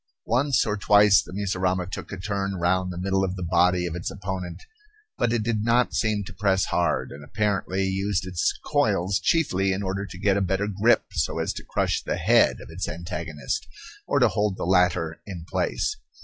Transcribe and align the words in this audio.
Once 0.25 0.65
or 0.65 0.75
twice 0.75 1.21
the 1.21 1.31
mussurama 1.31 1.85
took 1.85 2.11
a 2.11 2.17
turn 2.17 2.55
round 2.55 2.91
the 2.91 2.97
middle 2.97 3.23
of 3.23 3.35
the 3.35 3.43
body 3.47 3.85
of 3.85 3.95
its 3.95 4.09
opponent, 4.09 4.63
but 5.15 5.31
it 5.31 5.43
did 5.43 5.61
not 5.63 5.93
seem 5.93 6.23
to 6.23 6.33
press 6.33 6.65
hard, 6.65 7.11
and 7.11 7.23
apparently 7.23 7.83
used 7.83 8.25
its 8.25 8.51
coils 8.65 9.19
chiefly 9.19 9.71
in 9.71 9.83
order 9.83 10.03
to 10.07 10.17
get 10.17 10.37
a 10.37 10.41
better 10.41 10.65
grip 10.67 11.03
so 11.11 11.37
as 11.37 11.53
to 11.53 11.63
crush 11.63 12.01
the 12.01 12.17
head 12.17 12.59
of 12.61 12.71
its 12.71 12.89
antagonist, 12.89 13.67
or 14.07 14.17
to 14.17 14.29
hold 14.29 14.57
the 14.57 14.65
latter 14.65 15.21
in 15.27 15.45
place. 15.47 15.97